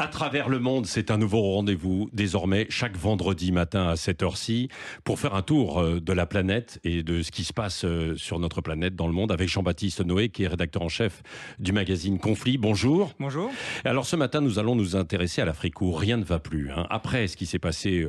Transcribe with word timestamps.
À 0.00 0.08
travers 0.08 0.48
le 0.48 0.60
monde, 0.60 0.86
c'est 0.86 1.10
un 1.10 1.18
nouveau 1.18 1.42
rendez-vous 1.42 2.08
désormais 2.14 2.64
chaque 2.70 2.96
vendredi 2.96 3.52
matin 3.52 3.86
à 3.86 3.96
cette 3.96 4.22
heure-ci 4.22 4.70
pour 5.04 5.18
faire 5.18 5.34
un 5.34 5.42
tour 5.42 5.78
euh, 5.78 6.00
de 6.00 6.12
la 6.14 6.24
planète 6.24 6.80
et 6.84 7.02
de 7.02 7.20
ce 7.20 7.30
qui 7.30 7.44
se 7.44 7.52
passe 7.52 7.84
euh, 7.84 8.16
sur 8.16 8.38
notre 8.38 8.62
planète 8.62 8.96
dans 8.96 9.06
le 9.06 9.12
monde 9.12 9.30
avec 9.30 9.50
Jean-Baptiste 9.50 10.02
Noé 10.02 10.30
qui 10.30 10.44
est 10.44 10.48
rédacteur 10.48 10.80
en 10.80 10.88
chef 10.88 11.22
du 11.58 11.72
magazine 11.72 12.18
Conflit. 12.18 12.56
Bonjour. 12.56 13.12
Bonjour. 13.20 13.50
Alors 13.84 14.06
ce 14.06 14.16
matin, 14.16 14.40
nous 14.40 14.58
allons 14.58 14.74
nous 14.74 14.96
intéresser 14.96 15.42
à 15.42 15.44
l'Afrique 15.44 15.82
où 15.82 15.92
rien 15.92 16.16
ne 16.16 16.24
va 16.24 16.38
plus. 16.38 16.70
Hein. 16.70 16.86
Après 16.88 17.28
ce 17.28 17.36
qui 17.36 17.44
s'est 17.44 17.58
passé 17.58 18.08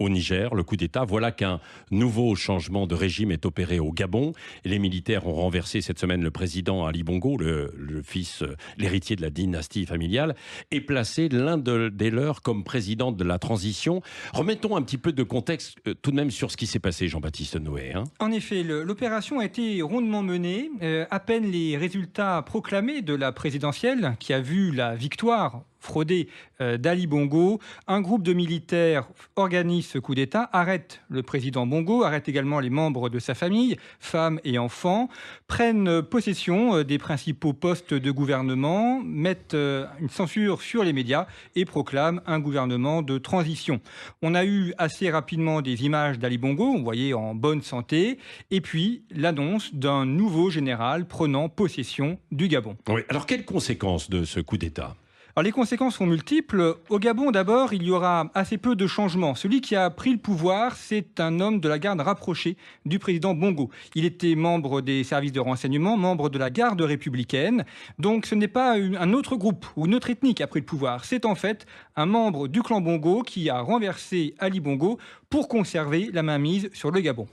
au 0.00 0.08
Niger, 0.08 0.54
le 0.54 0.64
coup 0.64 0.76
d'État. 0.76 1.04
Voilà 1.04 1.30
qu'un 1.30 1.60
nouveau 1.90 2.34
changement 2.34 2.86
de 2.88 2.94
régime 2.94 3.30
est 3.30 3.46
opéré 3.46 3.78
au 3.78 3.92
Gabon. 3.92 4.32
les 4.64 4.78
militaires 4.78 5.26
ont 5.26 5.34
renversé 5.34 5.80
cette 5.82 5.98
semaine 5.98 6.22
le 6.22 6.30
président 6.30 6.86
Ali 6.86 7.04
Bongo, 7.04 7.36
le, 7.36 8.02
fils, 8.02 8.42
euh, 8.42 8.56
l'héritier 8.78 9.14
de 9.14 9.22
la 9.22 9.30
dynastie 9.30 9.86
familiale, 9.86 10.34
et 10.70 10.80
placé 10.80 11.28
l'un 11.28 11.58
des 11.58 12.10
leurs 12.10 12.42
comme 12.42 12.64
président 12.64 13.12
de 13.12 13.24
la 13.24 13.38
transition. 13.38 14.02
Remettons 14.32 14.74
un 14.76 14.82
petit 14.82 14.98
peu 14.98 15.12
de 15.12 15.22
contexte 15.22 15.76
euh, 15.86 15.94
tout 15.94 16.10
de 16.10 16.16
même 16.16 16.30
sur 16.30 16.50
ce 16.50 16.56
qui 16.56 16.66
s'est 16.66 16.78
passé, 16.78 17.06
Jean-Baptiste 17.06 17.56
Noé. 17.56 17.92
Hein. 17.94 18.04
En 18.18 18.32
effet, 18.32 18.62
l'opération 18.62 19.38
a 19.38 19.44
été 19.44 19.82
rondement 19.82 20.22
menée. 20.22 20.70
Euh, 20.82 21.04
à 21.10 21.20
peine 21.20 21.50
les 21.50 21.76
résultats 21.76 22.42
proclamés 22.42 23.02
de 23.02 23.14
la 23.14 23.32
présidentielle, 23.32 24.16
qui 24.18 24.32
a 24.32 24.40
vu 24.40 24.72
la 24.72 24.94
victoire 24.94 25.62
fraudé 25.80 26.28
euh, 26.60 26.76
d'Ali 26.76 27.06
Bongo. 27.06 27.58
Un 27.88 28.00
groupe 28.00 28.22
de 28.22 28.32
militaires 28.32 29.08
organise 29.36 29.86
ce 29.86 29.98
coup 29.98 30.14
d'État, 30.14 30.48
arrête 30.52 31.00
le 31.08 31.22
président 31.22 31.66
Bongo, 31.66 32.04
arrête 32.04 32.28
également 32.28 32.60
les 32.60 32.70
membres 32.70 33.08
de 33.08 33.18
sa 33.18 33.34
famille, 33.34 33.76
femmes 33.98 34.40
et 34.44 34.58
enfants, 34.58 35.08
prennent 35.46 36.02
possession 36.02 36.76
euh, 36.76 36.84
des 36.84 36.98
principaux 36.98 37.52
postes 37.52 37.94
de 37.94 38.10
gouvernement, 38.10 39.00
mettent 39.02 39.54
euh, 39.54 39.86
une 40.00 40.10
censure 40.10 40.62
sur 40.62 40.84
les 40.84 40.92
médias 40.92 41.26
et 41.56 41.64
proclament 41.64 42.20
un 42.26 42.38
gouvernement 42.38 43.02
de 43.02 43.18
transition. 43.18 43.80
On 44.22 44.34
a 44.34 44.44
eu 44.44 44.74
assez 44.78 45.10
rapidement 45.10 45.62
des 45.62 45.84
images 45.84 46.18
d'Ali 46.18 46.38
Bongo, 46.38 46.64
on 46.64 46.82
voyait 46.82 47.14
en 47.14 47.34
bonne 47.34 47.62
santé, 47.62 48.18
et 48.50 48.60
puis 48.60 49.02
l'annonce 49.10 49.74
d'un 49.74 50.04
nouveau 50.04 50.50
général 50.50 51.06
prenant 51.06 51.48
possession 51.48 52.18
du 52.30 52.48
Gabon. 52.48 52.76
Alors 53.08 53.26
quelles 53.26 53.44
conséquences 53.44 54.10
de 54.10 54.24
ce 54.24 54.40
coup 54.40 54.58
d'État? 54.58 54.96
Les 55.42 55.52
conséquences 55.52 55.96
sont 55.96 56.06
multiples. 56.06 56.76
Au 56.88 56.98
Gabon, 56.98 57.30
d'abord, 57.30 57.72
il 57.72 57.82
y 57.82 57.90
aura 57.90 58.30
assez 58.34 58.58
peu 58.58 58.76
de 58.76 58.86
changements. 58.86 59.34
Celui 59.34 59.60
qui 59.60 59.76
a 59.76 59.88
pris 59.90 60.12
le 60.12 60.18
pouvoir, 60.18 60.76
c'est 60.76 61.20
un 61.20 61.40
homme 61.40 61.60
de 61.60 61.68
la 61.68 61.78
garde 61.78 62.00
rapprochée 62.00 62.56
du 62.84 62.98
président 62.98 63.34
Bongo. 63.34 63.70
Il 63.94 64.04
était 64.04 64.34
membre 64.34 64.80
des 64.80 65.04
services 65.04 65.32
de 65.32 65.40
renseignement, 65.40 65.96
membre 65.96 66.28
de 66.28 66.38
la 66.38 66.50
garde 66.50 66.80
républicaine. 66.80 67.64
Donc 67.98 68.26
ce 68.26 68.34
n'est 68.34 68.48
pas 68.48 68.74
un 68.74 69.12
autre 69.12 69.36
groupe 69.36 69.66
ou 69.76 69.86
une 69.86 69.94
autre 69.94 70.10
ethnie 70.10 70.34
qui 70.34 70.42
a 70.42 70.46
pris 70.46 70.60
le 70.60 70.66
pouvoir. 70.66 71.04
C'est 71.04 71.24
en 71.24 71.34
fait 71.34 71.66
un 71.96 72.06
membre 72.06 72.48
du 72.48 72.62
clan 72.62 72.80
Bongo 72.80 73.22
qui 73.22 73.48
a 73.48 73.60
renversé 73.60 74.34
Ali 74.38 74.60
Bongo 74.60 74.98
pour 75.28 75.48
conserver 75.48 76.10
la 76.12 76.22
mainmise 76.22 76.70
sur 76.72 76.90
le 76.90 77.00
Gabon. 77.00 77.26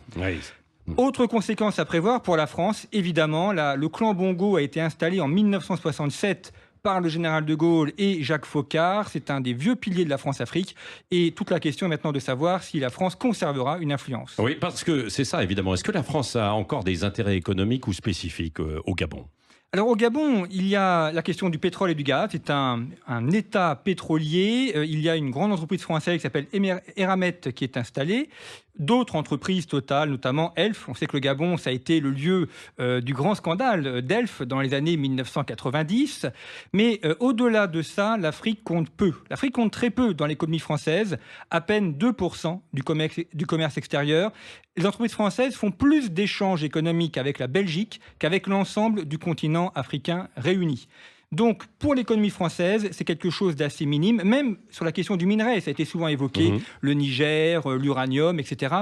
Autre 0.96 1.26
conséquence 1.26 1.80
à 1.80 1.86
prévoir 1.86 2.22
pour 2.22 2.38
la 2.38 2.48
France, 2.48 2.88
évidemment, 2.94 3.52
le 3.52 3.88
clan 3.90 4.14
Bongo 4.14 4.56
a 4.56 4.62
été 4.62 4.80
installé 4.80 5.20
en 5.20 5.28
1967 5.28 6.54
par 6.84 7.02
le 7.02 7.10
général 7.10 7.46
de 7.46 7.56
Gaulle 7.56 7.92
et 7.98 8.24
Jacques 8.24 8.46
Faucard. 8.46 9.10
C'est 9.10 9.30
un 9.30 9.42
des 9.42 9.54
vieux 9.54 9.76
piliers 9.76 10.06
de 10.06 10.10
la 10.10 10.18
France-Afrique. 10.18 10.76
Et 11.12 11.32
toute 11.32 11.52
la 11.52 11.60
question 11.60 11.88
est 11.88 11.90
maintenant 11.90 12.12
de 12.12 12.20
savoir 12.20 12.64
si 12.64 12.80
la 12.80 12.90
France 12.90 13.16
conservera 13.16 13.78
une 13.80 13.92
influence. 13.92 14.36
Oui, 14.40 14.56
parce 14.56 14.84
que 14.84 15.10
c'est 15.10 15.26
ça, 15.26 15.44
évidemment. 15.44 15.74
Est-ce 15.74 15.84
que 15.84 15.92
la 15.92 16.04
France 16.04 16.36
a 16.36 16.54
encore 16.54 16.84
des 16.84 17.04
intérêts 17.04 17.38
économiques 17.38 17.88
ou 17.88 17.94
spécifiques 17.94 18.60
euh, 18.60 18.82
au 18.86 18.96
Gabon? 18.96 19.26
Alors 19.74 19.90
au 19.90 19.96
Gabon, 19.98 20.46
il 20.50 20.66
y 20.66 20.78
a 20.78 21.12
la 21.12 21.22
question 21.22 21.50
du 21.50 21.60
pétrole 21.60 21.92
et 21.92 21.96
du 21.96 22.04
gaz. 22.04 22.30
C'est 22.32 22.50
un, 22.50 22.88
État 23.34 23.76
pétrolier. 23.76 24.72
Euh, 24.76 24.86
il 24.86 25.02
y 25.02 25.10
a 25.10 25.18
une 25.18 25.30
grande 25.30 25.52
entreprise 25.52 25.82
française 25.82 26.16
qui 26.16 26.22
s'appelle 26.22 26.48
Eramet 26.96 27.40
qui 27.54 27.66
est 27.66 27.76
installée 27.76 28.30
d'autres 28.80 29.16
entreprises 29.16 29.68
totales, 29.68 30.10
notamment 30.10 30.54
Elf. 30.56 30.88
On 30.88 30.94
sait 30.94 31.08
que 31.08 31.14
le 31.14 31.20
Gabon, 31.20 31.58
ça 31.58 31.70
a 31.70 31.74
été 31.74 32.00
le 32.00 32.12
lieu 32.12 32.48
euh, 32.80 33.02
du 33.02 33.14
grand 33.14 33.36
scandale 33.36 34.02
d'Elf 34.02 34.42
dans 34.42 34.62
les 34.62 34.74
années 34.74 34.98
1990. 34.98 36.28
Mais 36.74 37.00
euh, 37.06 37.16
au-delà 37.20 37.68
de 37.68 37.82
ça, 37.82 38.18
l'Afrique 38.18 38.64
compte 38.64 38.90
peu. 38.90 39.14
L'Afrique 39.30 39.54
compte 39.54 39.72
très 39.72 39.90
peu 39.90 40.14
dans 40.14 40.26
l'économie 40.26 40.60
française, 40.60 41.18
à 41.52 41.62
peine 41.62 41.94
2% 41.94 42.60
du 42.74 42.84
commerce, 42.84 43.20
du 43.34 43.46
commerce 43.46 43.78
extérieur. 43.78 44.32
Les 44.76 44.86
entreprises 44.86 45.14
françaises 45.14 45.56
font 45.56 45.72
plus 45.72 46.12
d'échanges 46.12 46.64
économiques 46.64 47.18
avec 47.18 47.40
la 47.40 47.48
Belgique 47.48 48.00
qu'avec 48.20 48.46
l'ensemble 48.46 49.06
du 49.06 49.18
continent 49.18 49.57
africain 49.76 50.28
réuni. 50.38 50.88
Donc, 51.34 51.66
pour 51.78 51.94
l'économie 51.94 52.30
française, 52.30 52.88
c'est 52.92 53.04
quelque 53.04 53.30
chose 53.30 53.58
d'assez 53.58 53.86
minime, 53.86 54.22
même 54.24 54.56
sur 54.70 54.86
la 54.86 54.94
question 54.94 55.18
du 55.18 55.26
minerai, 55.26 55.60
ça 55.60 55.70
a 55.70 55.72
été 55.72 55.84
souvent 55.84 56.08
évoqué, 56.08 56.52
mhm. 56.52 56.60
le 56.80 56.94
Niger, 56.94 57.70
euh, 57.70 57.78
l'uranium, 57.78 58.40
etc. 58.40 58.76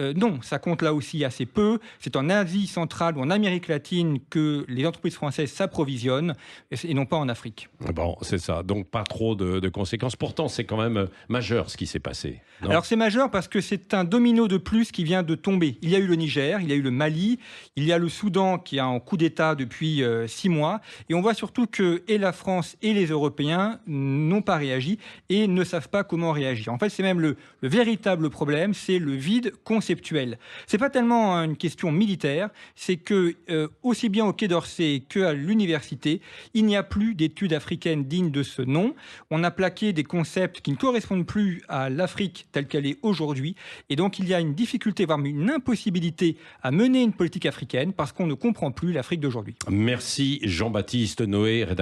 Euh, 0.00 0.12
non, 0.16 0.40
ça 0.42 0.58
compte 0.58 0.82
là 0.82 0.94
aussi 0.94 1.24
assez 1.24 1.46
peu. 1.46 1.78
C'est 2.00 2.16
en 2.16 2.28
Asie 2.28 2.66
centrale 2.66 3.16
ou 3.16 3.20
en 3.20 3.30
Amérique 3.30 3.68
latine 3.68 4.18
que 4.30 4.64
les 4.66 4.84
entreprises 4.84 5.14
françaises 5.14 5.52
s'approvisionnent, 5.52 6.34
et 6.72 6.92
non 6.92 7.06
pas 7.06 7.18
en 7.18 7.28
Afrique. 7.28 7.68
Bon, 7.94 8.16
c'est 8.22 8.38
ça. 8.38 8.64
Donc, 8.64 8.88
pas 8.88 9.04
trop 9.04 9.36
de, 9.36 9.68
conséquences. 9.68 10.16
Pourtant, 10.16 10.48
c'est 10.48 10.64
quand 10.64 10.78
même 10.82 10.96
euh, 10.96 11.06
majeur 11.28 11.70
ce 11.70 11.76
qui 11.76 11.86
s'est 11.86 12.00
passé. 12.00 12.40
Alors, 12.62 12.84
c'est 12.84 12.96
majeur 12.96 13.30
parce 13.30 13.46
que 13.46 13.60
c'est 13.60 13.94
un 13.94 14.02
domino 14.02 14.48
de 14.48 14.56
plus 14.56 14.90
qui 14.90 15.04
vient 15.04 15.22
de 15.22 15.36
tomber. 15.36 15.78
Il 15.82 15.88
y 15.90 15.94
a 15.94 15.98
eu 15.98 16.06
le 16.06 16.16
Niger, 16.16 16.60
il 16.60 16.68
y 16.68 16.72
a 16.72 16.74
eu 16.74 16.82
le 16.82 16.90
Mali, 16.90 17.38
il 17.76 17.84
y 17.84 17.92
a 17.92 17.98
le 17.98 18.08
Soudan 18.08 18.58
qui 18.58 18.78
est 18.78 18.80
en 18.80 18.98
coup 19.00 19.16
d'État 19.16 19.54
depuis 19.54 20.02
six 20.26 20.48
mois, 20.48 20.80
et 21.08 21.14
on 21.14 21.20
voit 21.20 21.34
surtout 21.34 21.66
que 21.66 21.91
et 22.08 22.18
la 22.18 22.32
France 22.32 22.76
et 22.82 22.92
les 22.92 23.06
Européens 23.06 23.80
n'ont 23.86 24.42
pas 24.42 24.56
réagi 24.56 24.98
et 25.28 25.46
ne 25.46 25.64
savent 25.64 25.88
pas 25.88 26.04
comment 26.04 26.32
réagir. 26.32 26.72
En 26.72 26.78
fait, 26.78 26.88
c'est 26.88 27.02
même 27.02 27.20
le, 27.20 27.36
véritable 27.62 28.30
problème, 28.30 28.74
c'est 28.74 28.98
le 28.98 29.12
vide 29.12 29.52
conceptuel. 29.64 30.38
C'est 30.66 30.78
pas 30.78 30.90
tellement 30.90 31.36
une 31.36 31.56
question 31.56 31.92
militaire, 31.92 32.50
c'est 32.74 32.96
que 32.96 33.36
euh, 33.50 33.68
aussi 33.82 34.08
bien 34.08 34.26
au 34.26 34.32
Quai 34.32 34.48
d'Orsay 34.48 35.02
qu'à 35.08 35.32
l'université, 35.32 36.20
il 36.54 36.66
n'y 36.66 36.76
a 36.76 36.82
plus 36.82 37.14
d'études 37.14 37.52
africaines 37.52 38.04
dignes 38.04 38.30
de 38.30 38.42
ce 38.42 38.62
nom. 38.62 38.94
On 39.30 39.44
a 39.44 39.50
plaqué 39.50 39.92
des 39.92 40.04
concepts 40.04 40.60
qui 40.60 40.72
ne 40.72 40.76
correspondent 40.76 41.26
plus 41.26 41.62
à 41.68 41.90
l'Afrique 41.90 42.46
telle 42.52 42.66
qu'elle 42.66 42.86
est 42.86 42.98
aujourd'hui, 43.02 43.54
et 43.88 43.96
donc 43.96 44.18
il 44.18 44.28
y 44.28 44.34
a 44.34 44.40
une 44.40 44.54
difficulté, 44.54 45.04
voire 45.04 45.20
une 45.20 45.50
impossibilité 45.50 46.36
à 46.62 46.70
mener 46.70 47.02
une 47.02 47.12
politique 47.12 47.46
africaine 47.46 47.92
parce 47.92 48.12
qu'on 48.12 48.26
ne 48.26 48.34
comprend 48.34 48.70
plus 48.70 48.92
l'Afrique 48.92 49.20
d'aujourd'hui. 49.20 49.54
Merci 49.70 50.40
Jean-Baptiste 50.42 51.20
Noé, 51.20 51.64
rédacteur 51.64 51.81